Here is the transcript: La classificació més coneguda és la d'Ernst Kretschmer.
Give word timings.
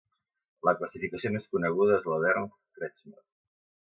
La 0.67 0.71
classificació 0.77 1.31
més 1.35 1.45
coneguda 1.55 1.97
és 1.99 2.07
la 2.13 2.17
d'Ernst 2.23 2.57
Kretschmer. 2.81 3.21